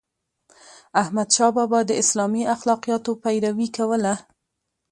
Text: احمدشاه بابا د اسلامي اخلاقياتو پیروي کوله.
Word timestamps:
احمدشاه 1.01 1.51
بابا 1.57 1.79
د 1.85 1.91
اسلامي 2.03 2.43
اخلاقياتو 2.55 3.11
پیروي 3.23 3.67
کوله. 3.77 4.15